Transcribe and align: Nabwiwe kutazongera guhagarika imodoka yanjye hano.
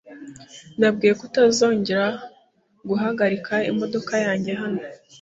Nabwiwe 0.79 1.15
kutazongera 1.21 2.05
guhagarika 2.89 3.53
imodoka 3.71 4.13
yanjye 4.25 4.51
hano. 4.61 4.81